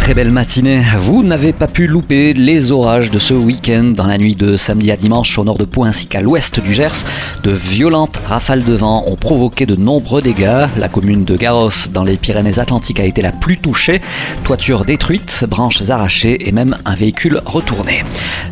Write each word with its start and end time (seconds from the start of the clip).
Très 0.00 0.14
belle 0.14 0.30
matinée. 0.30 0.82
Vous 0.98 1.22
n'avez 1.22 1.52
pas 1.52 1.68
pu 1.68 1.86
louper 1.86 2.32
les 2.32 2.72
orages 2.72 3.10
de 3.10 3.18
ce 3.18 3.34
week-end 3.34 3.92
dans 3.94 4.06
la 4.06 4.16
nuit 4.16 4.34
de 4.34 4.56
samedi 4.56 4.90
à 4.90 4.96
dimanche 4.96 5.38
au 5.38 5.44
nord 5.44 5.58
de 5.58 5.66
Pau 5.66 5.84
ainsi 5.84 6.06
qu'à 6.06 6.22
l'ouest 6.22 6.58
du 6.58 6.72
Gers. 6.72 7.04
De 7.44 7.50
violentes 7.50 8.18
rafales 8.24 8.64
de 8.64 8.72
vent 8.72 9.04
ont 9.06 9.14
provoqué 9.14 9.66
de 9.66 9.76
nombreux 9.76 10.22
dégâts. 10.22 10.66
La 10.78 10.88
commune 10.88 11.24
de 11.24 11.36
Garros 11.36 11.70
dans 11.92 12.02
les 12.02 12.16
Pyrénées-Atlantiques 12.16 12.98
a 12.98 13.04
été 13.04 13.20
la 13.20 13.30
plus 13.30 13.58
touchée. 13.58 14.00
Toiture 14.42 14.86
détruite, 14.86 15.44
branches 15.46 15.88
arrachées 15.90 16.48
et 16.48 16.50
même 16.50 16.76
un 16.86 16.94
véhicule 16.94 17.40
retourné. 17.44 18.02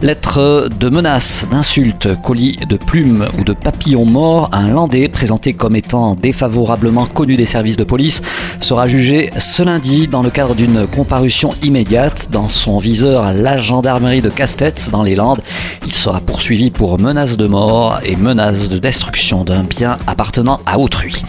Lettre 0.03 0.69
de 0.79 0.89
menaces, 0.91 1.47
d'insultes, 1.51 2.09
colis 2.23 2.59
de 2.69 2.77
plumes 2.77 3.27
ou 3.37 3.43
de 3.43 3.55
papillons 3.55 4.05
morts, 4.05 4.51
un 4.53 4.69
Landais 4.69 5.09
présenté 5.09 5.55
comme 5.55 5.75
étant 5.75 6.15
défavorablement 6.15 7.07
connu 7.07 7.35
des 7.35 7.47
services 7.47 7.77
de 7.77 7.85
police 7.85 8.23
sera 8.61 8.87
jugé 8.87 9.31
ce 9.39 9.63
lundi 9.63 10.07
dans 10.07 10.23
le 10.23 10.31
cadre 10.31 10.55
d'une 10.55 10.87
comparution 10.87 11.38
immédiate 11.63 12.29
dans 12.33 12.49
son 12.49 12.79
viseur 12.79 13.33
la 13.33 13.57
gendarmerie 13.59 14.23
de 14.23 14.29
Castets 14.29 14.91
dans 14.91 15.05
les 15.05 15.15
Landes. 15.15 15.41
Il 15.87 15.93
sera 15.93 16.21
poursuivi 16.21 16.71
pour 16.71 16.99
menace 16.99 17.37
de 17.37 17.47
mort 17.47 18.01
et 18.05 18.17
menace 18.17 18.69
de 18.69 18.79
destruction 18.79 19.45
d'un 19.45 19.63
bien 19.63 19.99
appartenant 20.07 20.59
à 20.67 20.79
autrui. 20.79 21.23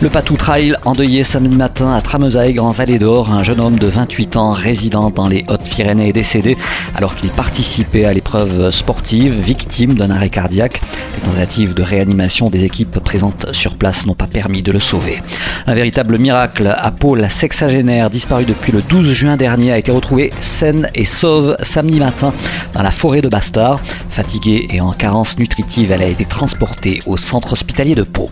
Le 0.00 0.10
Patou 0.10 0.36
Trail 0.36 0.74
endeuillé 0.84 1.24
samedi 1.24 1.56
matin 1.56 1.94
à 1.94 2.02
Tramesailles 2.02 2.58
en 2.58 2.72
Vallée 2.72 2.98
d'Or. 2.98 3.32
Un 3.32 3.42
jeune 3.42 3.60
homme 3.60 3.78
de 3.78 3.86
28 3.86 4.36
ans 4.36 4.50
résident 4.50 5.10
dans 5.10 5.28
les 5.28 5.44
Hautes-Pyrénées 5.48 6.10
est 6.10 6.12
décédé 6.12 6.58
alors 6.94 7.14
qu'il 7.14 7.30
participait 7.30 8.04
à 8.04 8.12
l'épreuve 8.12 8.70
sportive, 8.70 9.40
victime 9.40 9.94
d'un 9.94 10.10
arrêt 10.10 10.30
cardiaque. 10.30 10.82
Les 11.16 11.22
tentatives 11.22 11.72
de 11.74 11.82
réanimation 11.82 12.50
des 12.50 12.64
équipes 12.64 12.98
présentes 12.98 13.46
sur 13.52 13.76
place 13.76 14.06
n'ont 14.06 14.14
pas 14.14 14.26
permis 14.26 14.62
de 14.62 14.72
le 14.72 14.80
sauver. 14.80 15.22
Un 15.66 15.74
véritable 15.74 16.18
miracle 16.18 16.74
à 16.76 16.90
Pau, 16.90 17.14
la 17.14 17.30
sexagénaire 17.30 18.10
disparue 18.10 18.44
depuis 18.44 18.72
le 18.72 18.82
12 18.82 19.10
juin 19.10 19.36
dernier 19.36 19.53
a 19.62 19.78
été 19.78 19.92
retrouvée 19.92 20.32
saine 20.40 20.90
et 20.94 21.04
sauve 21.04 21.56
samedi 21.62 22.00
matin 22.00 22.34
dans 22.72 22.82
la 22.82 22.90
forêt 22.90 23.20
de 23.20 23.28
Bastard. 23.28 23.80
Fatiguée 24.08 24.66
et 24.70 24.80
en 24.80 24.92
carence 24.92 25.38
nutritive, 25.38 25.92
elle 25.92 26.02
a 26.02 26.06
été 26.06 26.24
transportée 26.24 27.02
au 27.06 27.16
centre 27.16 27.52
hospitalier 27.52 27.94
de 27.94 28.02
Pau. 28.02 28.30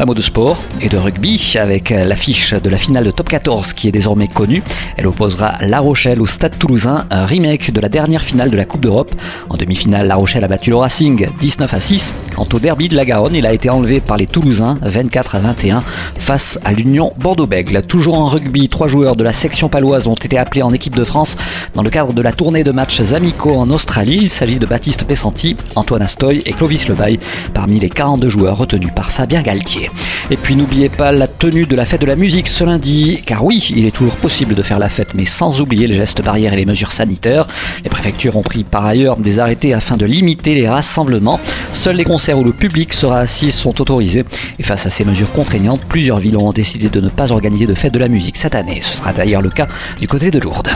Un 0.00 0.06
mot 0.06 0.14
de 0.14 0.22
sport 0.22 0.56
et 0.80 0.88
de 0.88 0.96
rugby 0.96 1.56
avec 1.56 1.90
l'affiche 1.90 2.54
de 2.54 2.70
la 2.70 2.78
finale 2.78 3.04
de 3.04 3.10
top 3.10 3.28
14 3.28 3.74
qui 3.74 3.86
est 3.86 3.92
désormais 3.92 4.28
connue. 4.28 4.62
Elle 4.96 5.06
opposera 5.06 5.58
La 5.60 5.78
Rochelle 5.78 6.22
au 6.22 6.26
Stade 6.26 6.58
Toulousain, 6.58 7.04
un 7.10 7.26
remake 7.26 7.70
de 7.70 7.82
la 7.82 7.90
dernière 7.90 8.22
finale 8.22 8.48
de 8.48 8.56
la 8.56 8.64
Coupe 8.64 8.80
d'Europe. 8.80 9.14
En 9.50 9.58
demi-finale, 9.58 10.08
La 10.08 10.14
Rochelle 10.14 10.42
a 10.42 10.48
battu 10.48 10.70
le 10.70 10.76
Racing 10.76 11.28
19 11.38 11.74
à 11.74 11.80
6. 11.80 12.14
Quant 12.34 12.48
au 12.50 12.58
derby 12.58 12.88
de 12.88 12.96
la 12.96 13.04
Garonne, 13.04 13.34
il 13.34 13.44
a 13.44 13.52
été 13.52 13.68
enlevé 13.68 14.00
par 14.00 14.16
les 14.16 14.26
Toulousains 14.26 14.78
24 14.80 15.34
à 15.34 15.38
21 15.40 15.82
face 16.16 16.58
à 16.64 16.72
l'Union 16.72 17.12
Bordeaux-Bègle. 17.18 17.82
Toujours 17.82 18.14
en 18.14 18.24
rugby, 18.24 18.70
trois 18.70 18.88
joueurs 18.88 19.16
de 19.16 19.24
la 19.24 19.34
section 19.34 19.68
paloise 19.68 20.06
ont 20.06 20.14
été 20.14 20.38
appelés 20.38 20.62
en 20.62 20.72
équipe 20.72 20.96
de 20.96 21.04
France 21.04 21.36
dans 21.74 21.82
le 21.82 21.90
cadre 21.90 22.14
de 22.14 22.22
la 22.22 22.32
tournée 22.32 22.64
de 22.64 22.72
matchs 22.72 23.12
amicaux 23.12 23.54
en 23.54 23.68
Australie. 23.68 24.20
Il 24.22 24.30
s'agit 24.30 24.58
de 24.58 24.64
Baptiste 24.64 25.04
Pessanti, 25.04 25.58
Antoine 25.74 26.00
Astoy 26.00 26.42
et 26.46 26.52
Clovis 26.54 26.88
Lebaille 26.88 27.18
parmi 27.52 27.78
les 27.78 27.90
42 27.90 28.30
joueurs 28.30 28.56
retenus 28.56 28.92
par 28.96 29.12
Fabien 29.12 29.42
Galtier. 29.42 29.89
Et 30.30 30.36
puis 30.36 30.54
n'oubliez 30.54 30.88
pas 30.88 31.12
la 31.12 31.26
tenue 31.26 31.66
de 31.66 31.74
la 31.74 31.84
fête 31.84 32.00
de 32.00 32.06
la 32.06 32.16
musique 32.16 32.46
ce 32.46 32.62
lundi, 32.64 33.20
car 33.24 33.44
oui, 33.44 33.72
il 33.74 33.86
est 33.86 33.90
toujours 33.90 34.16
possible 34.16 34.54
de 34.54 34.62
faire 34.62 34.78
la 34.78 34.88
fête, 34.88 35.14
mais 35.14 35.24
sans 35.24 35.60
oublier 35.60 35.86
les 35.86 35.94
gestes 35.94 36.22
barrières 36.22 36.52
et 36.52 36.56
les 36.56 36.66
mesures 36.66 36.92
sanitaires. 36.92 37.46
Les 37.82 37.90
préfectures 37.90 38.36
ont 38.36 38.42
pris 38.42 38.64
par 38.64 38.86
ailleurs 38.86 39.16
des 39.16 39.40
arrêtés 39.40 39.74
afin 39.74 39.96
de 39.96 40.06
limiter 40.06 40.54
les 40.54 40.68
rassemblements. 40.68 41.40
Seuls 41.72 41.96
les 41.96 42.04
concerts 42.04 42.38
où 42.38 42.44
le 42.44 42.52
public 42.52 42.92
sera 42.92 43.18
assis 43.18 43.50
sont 43.50 43.80
autorisés. 43.80 44.24
Et 44.58 44.62
face 44.62 44.86
à 44.86 44.90
ces 44.90 45.04
mesures 45.04 45.32
contraignantes, 45.32 45.84
plusieurs 45.84 46.18
villes 46.18 46.36
ont 46.36 46.52
décidé 46.52 46.88
de 46.88 47.00
ne 47.00 47.08
pas 47.08 47.32
organiser 47.32 47.66
de 47.66 47.74
fête 47.74 47.94
de 47.94 47.98
la 47.98 48.08
musique 48.08 48.36
cette 48.36 48.54
année. 48.54 48.80
Ce 48.82 48.96
sera 48.96 49.12
d'ailleurs 49.12 49.42
le 49.42 49.50
cas 49.50 49.66
du 49.98 50.06
côté 50.06 50.30
de 50.30 50.38
Lourdes. 50.38 50.70